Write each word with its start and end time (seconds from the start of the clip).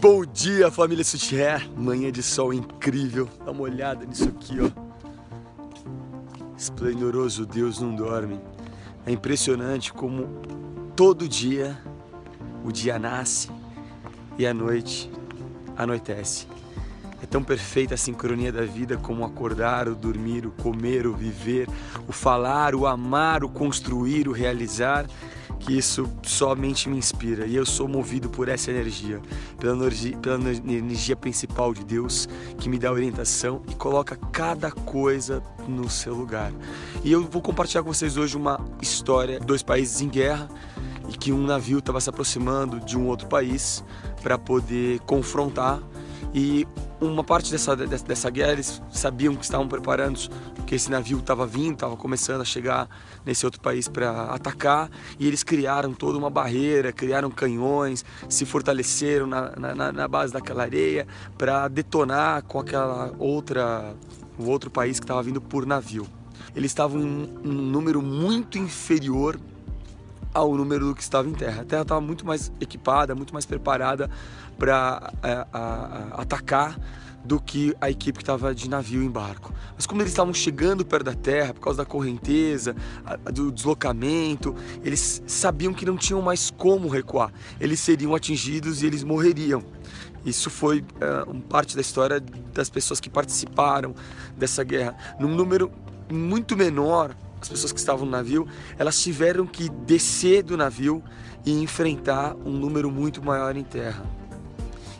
Bom 0.00 0.24
dia, 0.24 0.70
família 0.70 1.04
Sutié. 1.04 1.60
Manhã 1.76 2.10
de 2.10 2.22
sol 2.22 2.54
incrível. 2.54 3.28
Dá 3.44 3.50
uma 3.50 3.60
olhada 3.60 4.06
nisso 4.06 4.30
aqui, 4.30 4.56
ó. 4.58 4.70
Esplendoroso 6.56 7.44
Deus 7.44 7.80
não 7.80 7.94
dorme. 7.94 8.40
É 9.04 9.12
impressionante 9.12 9.92
como 9.92 10.26
todo 10.96 11.28
dia 11.28 11.78
o 12.64 12.72
dia 12.72 12.98
nasce 12.98 13.50
e 14.38 14.46
a 14.46 14.54
noite 14.54 15.10
anoitece. 15.76 16.46
É 17.22 17.26
tão 17.26 17.44
perfeita 17.44 17.92
a 17.92 17.98
sincronia 17.98 18.50
da 18.50 18.64
vida 18.64 18.96
como 18.96 19.22
acordar, 19.22 19.86
o 19.86 19.94
dormir, 19.94 20.46
o 20.46 20.50
comer, 20.50 21.06
o 21.06 21.12
viver, 21.12 21.68
o 22.08 22.12
falar, 22.12 22.74
o 22.74 22.86
amar, 22.86 23.44
o 23.44 23.50
construir, 23.50 24.28
o 24.28 24.32
realizar 24.32 25.04
que 25.60 25.76
isso 25.76 26.10
somente 26.22 26.88
me 26.88 26.96
inspira 26.96 27.46
e 27.46 27.54
eu 27.54 27.66
sou 27.66 27.86
movido 27.86 28.28
por 28.28 28.48
essa 28.48 28.70
energia, 28.70 29.20
pela 29.58 29.76
energia, 29.76 30.16
pela 30.16 30.36
energia 30.36 31.14
principal 31.14 31.72
de 31.74 31.84
Deus 31.84 32.28
que 32.58 32.68
me 32.68 32.78
dá 32.78 32.90
orientação 32.90 33.62
e 33.70 33.74
coloca 33.74 34.16
cada 34.32 34.72
coisa 34.72 35.42
no 35.68 35.88
seu 35.88 36.14
lugar. 36.14 36.52
E 37.04 37.12
eu 37.12 37.22
vou 37.22 37.42
compartilhar 37.42 37.82
com 37.82 37.92
vocês 37.92 38.16
hoje 38.16 38.36
uma 38.36 38.58
história: 38.80 39.38
dois 39.38 39.62
países 39.62 40.00
em 40.00 40.08
guerra 40.08 40.48
e 41.08 41.16
que 41.16 41.30
um 41.30 41.44
navio 41.44 41.78
estava 41.78 42.00
se 42.00 42.08
aproximando 42.08 42.80
de 42.80 42.96
um 42.96 43.06
outro 43.06 43.28
país 43.28 43.84
para 44.22 44.38
poder 44.38 45.00
confrontar 45.00 45.80
e 46.34 46.66
uma 47.00 47.24
parte 47.24 47.50
dessa, 47.50 47.74
dessa 47.74 48.30
guerra 48.30 48.52
eles 48.52 48.82
sabiam 48.90 49.34
que 49.34 49.44
estavam 49.44 49.66
preparando 49.66 50.18
que 50.66 50.74
esse 50.74 50.90
navio 50.90 51.18
estava 51.18 51.46
vindo, 51.46 51.74
estava 51.74 51.96
começando 51.96 52.42
a 52.42 52.44
chegar 52.44 52.88
nesse 53.24 53.44
outro 53.44 53.60
país 53.60 53.88
para 53.88 54.24
atacar 54.26 54.90
e 55.18 55.26
eles 55.26 55.42
criaram 55.42 55.92
toda 55.94 56.18
uma 56.18 56.30
barreira, 56.30 56.92
criaram 56.92 57.30
canhões, 57.30 58.04
se 58.28 58.44
fortaleceram 58.44 59.26
na, 59.26 59.50
na, 59.56 59.92
na 59.92 60.08
base 60.08 60.32
daquela 60.32 60.62
areia 60.62 61.06
para 61.36 61.68
detonar 61.68 62.42
com 62.44 62.58
aquela 62.60 63.12
outra 63.18 63.94
o 64.38 64.48
outro 64.48 64.70
país 64.70 64.98
que 64.98 65.04
estava 65.04 65.22
vindo 65.22 65.40
por 65.40 65.66
navio. 65.66 66.06
Eles 66.54 66.70
estavam 66.70 67.00
em 67.00 67.28
um 67.44 67.52
número 67.52 68.00
muito 68.00 68.58
inferior 68.58 69.38
ao 70.32 70.54
número 70.54 70.86
do 70.86 70.94
que 70.94 71.02
estava 71.02 71.28
em 71.28 71.32
terra. 71.32 71.62
A 71.62 71.64
terra 71.64 71.82
estava 71.82 72.00
muito 72.00 72.26
mais 72.26 72.52
equipada, 72.60 73.14
muito 73.14 73.32
mais 73.32 73.46
preparada 73.46 74.10
para 74.58 75.12
é, 75.22 75.46
atacar 76.12 76.78
do 77.24 77.40
que 77.40 77.74
a 77.80 77.90
equipe 77.90 78.18
que 78.18 78.22
estava 78.22 78.54
de 78.54 78.68
navio 78.68 79.02
em 79.02 79.10
barco. 79.10 79.52
Mas 79.74 79.86
como 79.86 80.00
eles 80.00 80.12
estavam 80.12 80.32
chegando 80.32 80.84
perto 80.84 81.04
da 81.04 81.14
terra 81.14 81.52
por 81.52 81.60
causa 81.60 81.78
da 81.78 81.84
correnteza, 81.84 82.74
do 83.32 83.52
deslocamento, 83.52 84.54
eles 84.82 85.22
sabiam 85.26 85.72
que 85.72 85.84
não 85.84 85.96
tinham 85.96 86.22
mais 86.22 86.50
como 86.50 86.88
recuar. 86.88 87.32
Eles 87.60 87.80
seriam 87.80 88.14
atingidos 88.14 88.82
e 88.82 88.86
eles 88.86 89.04
morreriam. 89.04 89.62
Isso 90.24 90.50
foi 90.50 90.80
uh, 90.80 91.40
parte 91.42 91.74
da 91.74 91.80
história 91.80 92.20
das 92.52 92.68
pessoas 92.68 93.00
que 93.00 93.08
participaram 93.08 93.94
dessa 94.36 94.62
guerra. 94.62 94.96
Num 95.18 95.34
número 95.34 95.70
muito 96.10 96.56
menor 96.56 97.14
as 97.40 97.48
pessoas 97.48 97.72
que 97.72 97.78
estavam 97.78 98.04
no 98.04 98.10
navio, 98.10 98.46
elas 98.78 99.00
tiveram 99.00 99.46
que 99.46 99.68
descer 99.68 100.42
do 100.42 100.56
navio 100.56 101.02
e 101.44 101.52
enfrentar 101.62 102.36
um 102.44 102.52
número 102.52 102.90
muito 102.90 103.24
maior 103.24 103.56
em 103.56 103.64
terra. 103.64 104.04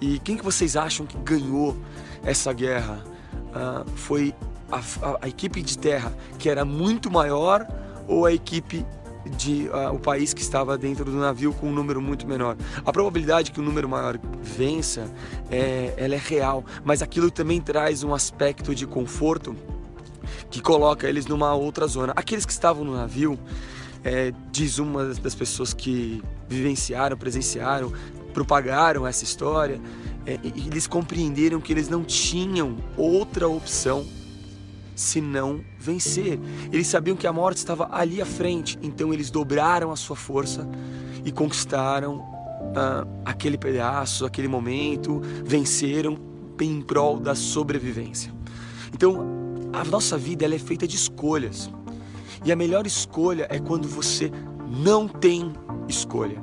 E 0.00 0.18
quem 0.18 0.36
que 0.36 0.44
vocês 0.44 0.76
acham 0.76 1.06
que 1.06 1.16
ganhou 1.18 1.76
essa 2.24 2.52
guerra? 2.52 3.04
Uh, 3.32 3.88
foi 3.96 4.34
a, 4.70 4.78
a, 4.78 5.18
a, 5.22 5.28
equipe 5.28 5.60
de 5.60 5.76
terra 5.76 6.12
que 6.38 6.48
era 6.48 6.64
muito 6.64 7.10
maior 7.10 7.66
ou 8.08 8.24
a 8.24 8.32
equipe 8.32 8.84
de 9.36 9.68
uh, 9.68 9.94
o 9.94 9.98
país 9.98 10.32
que 10.32 10.40
estava 10.40 10.76
dentro 10.76 11.04
do 11.04 11.12
navio 11.12 11.52
com 11.52 11.68
um 11.68 11.72
número 11.72 12.00
muito 12.00 12.26
menor. 12.26 12.56
A 12.84 12.92
probabilidade 12.92 13.52
que 13.52 13.60
o 13.60 13.62
um 13.62 13.66
número 13.66 13.88
maior 13.88 14.18
vença, 14.40 15.08
é, 15.50 15.92
ela 15.96 16.14
é 16.14 16.18
real, 16.18 16.64
mas 16.82 17.02
aquilo 17.02 17.30
também 17.30 17.60
traz 17.60 18.02
um 18.02 18.14
aspecto 18.14 18.74
de 18.74 18.86
conforto 18.86 19.54
que 20.50 20.60
coloca 20.60 21.08
eles 21.08 21.26
numa 21.26 21.54
outra 21.54 21.86
zona. 21.86 22.12
Aqueles 22.16 22.44
que 22.44 22.52
estavam 22.52 22.84
no 22.84 22.94
navio, 22.94 23.38
é, 24.04 24.32
diz 24.50 24.78
uma 24.78 25.04
das 25.06 25.18
pessoas 25.18 25.72
que 25.72 26.22
vivenciaram, 26.48 27.16
presenciaram, 27.16 27.92
propagaram 28.32 29.06
essa 29.06 29.24
história, 29.24 29.80
é, 30.26 30.38
eles 30.44 30.86
compreenderam 30.86 31.60
que 31.60 31.72
eles 31.72 31.88
não 31.88 32.04
tinham 32.04 32.76
outra 32.96 33.48
opção 33.48 34.06
senão 34.94 35.60
vencer. 35.78 36.38
Eles 36.70 36.86
sabiam 36.86 37.16
que 37.16 37.26
a 37.26 37.32
morte 37.32 37.58
estava 37.58 37.88
ali 37.90 38.20
à 38.20 38.26
frente, 38.26 38.78
então 38.82 39.12
eles 39.12 39.30
dobraram 39.30 39.90
a 39.90 39.96
sua 39.96 40.16
força 40.16 40.68
e 41.24 41.32
conquistaram 41.32 42.16
uh, 42.16 43.08
aquele 43.24 43.56
pedaço, 43.56 44.24
aquele 44.24 44.48
momento, 44.48 45.20
venceram 45.44 46.18
em 46.60 46.80
prol 46.80 47.18
da 47.18 47.34
sobrevivência. 47.34 48.32
Então, 48.94 49.41
a 49.72 49.84
nossa 49.84 50.18
vida 50.18 50.44
ela 50.44 50.54
é 50.54 50.58
feita 50.58 50.86
de 50.86 50.96
escolhas. 50.96 51.70
E 52.44 52.52
a 52.52 52.56
melhor 52.56 52.86
escolha 52.86 53.46
é 53.48 53.58
quando 53.58 53.88
você 53.88 54.30
não 54.68 55.08
tem 55.08 55.52
escolha. 55.88 56.42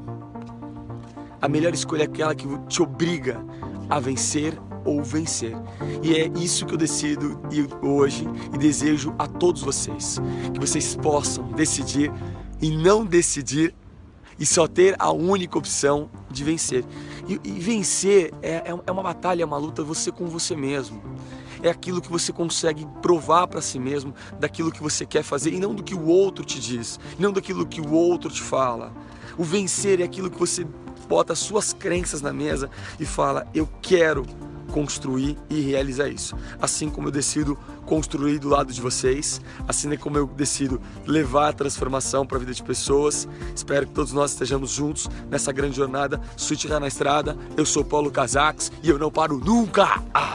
A 1.41 1.47
melhor 1.47 1.73
escolha 1.73 2.03
é 2.03 2.05
aquela 2.05 2.33
que 2.33 2.45
te 2.67 2.81
obriga 2.81 3.43
a 3.89 3.99
vencer 3.99 4.57
ou 4.85 5.03
vencer. 5.03 5.55
E 6.01 6.15
é 6.15 6.27
isso 6.37 6.65
que 6.65 6.73
eu 6.73 6.77
decido 6.77 7.39
hoje 7.81 8.25
e 8.53 8.57
desejo 8.57 9.13
a 9.19 9.27
todos 9.27 9.61
vocês. 9.61 10.19
Que 10.53 10.59
vocês 10.59 10.95
possam 10.95 11.47
decidir 11.51 12.11
e 12.61 12.71
não 12.71 13.05
decidir 13.05 13.73
e 14.39 14.45
só 14.45 14.67
ter 14.67 14.95
a 14.97 15.11
única 15.11 15.57
opção 15.57 16.09
de 16.31 16.43
vencer. 16.43 16.85
E, 17.27 17.39
e 17.43 17.59
vencer 17.59 18.33
é, 18.41 18.55
é, 18.55 18.79
é 18.87 18.91
uma 18.91 19.03
batalha, 19.03 19.43
é 19.43 19.45
uma 19.45 19.57
luta 19.57 19.83
você 19.83 20.11
com 20.11 20.27
você 20.27 20.55
mesmo 20.55 21.01
é 21.61 21.69
aquilo 21.69 22.01
que 22.01 22.09
você 22.09 22.31
consegue 22.31 22.85
provar 23.01 23.47
para 23.47 23.61
si 23.61 23.79
mesmo 23.79 24.13
daquilo 24.39 24.71
que 24.71 24.81
você 24.81 25.05
quer 25.05 25.23
fazer 25.23 25.53
e 25.53 25.59
não 25.59 25.73
do 25.73 25.83
que 25.83 25.95
o 25.95 26.05
outro 26.07 26.45
te 26.45 26.59
diz, 26.59 26.99
não 27.17 27.31
daquilo 27.31 27.65
que 27.65 27.81
o 27.81 27.91
outro 27.91 28.29
te 28.29 28.41
fala. 28.41 28.91
O 29.37 29.43
vencer 29.43 30.01
é 30.01 30.03
aquilo 30.03 30.29
que 30.29 30.37
você 30.37 30.65
bota 31.07 31.33
as 31.33 31.39
suas 31.39 31.73
crenças 31.73 32.21
na 32.21 32.31
mesa 32.31 32.69
e 32.99 33.05
fala: 33.05 33.47
Eu 33.53 33.67
quero 33.81 34.25
construir 34.69 35.37
e 35.49 35.59
realizar 35.61 36.07
isso. 36.07 36.35
Assim 36.61 36.89
como 36.89 37.07
eu 37.07 37.11
decido 37.11 37.57
construir 37.85 38.37
do 38.37 38.49
lado 38.49 38.71
de 38.71 38.79
vocês, 38.79 39.41
assim 39.67 39.95
como 39.97 40.17
eu 40.17 40.27
decido 40.27 40.79
levar 41.05 41.49
a 41.49 41.53
transformação 41.53 42.25
para 42.25 42.37
a 42.37 42.39
vida 42.39 42.53
de 42.53 42.61
pessoas. 42.61 43.27
Espero 43.55 43.87
que 43.87 43.93
todos 43.93 44.13
nós 44.13 44.31
estejamos 44.31 44.71
juntos 44.71 45.09
nessa 45.29 45.51
grande 45.51 45.75
jornada. 45.75 46.21
Switch 46.37 46.65
na 46.65 46.87
estrada. 46.87 47.35
Eu 47.57 47.65
sou 47.65 47.83
Paulo 47.83 48.11
Casax 48.11 48.71
e 48.83 48.89
eu 48.89 48.99
não 48.99 49.11
paro 49.11 49.39
nunca. 49.43 50.03
Ah! 50.13 50.28